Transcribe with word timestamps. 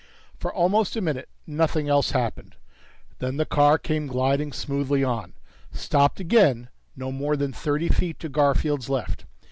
For 0.35 0.51
almost 0.51 0.95
a 0.95 0.99
minute, 1.01 1.29
nothing 1.45 1.87
else 1.87 2.09
happened. 2.09 2.55
Then 3.19 3.37
the 3.37 3.45
car 3.45 3.77
came 3.77 4.07
gliding 4.07 4.51
smoothly 4.51 5.03
on, 5.03 5.33
stopped 5.73 6.19
again 6.19 6.69
no 6.95 7.11
more 7.11 7.37
than 7.37 7.53
thirty 7.53 7.87
feet 7.89 8.19
to 8.21 8.27
Garfield's 8.29 8.89
left. 8.89 9.25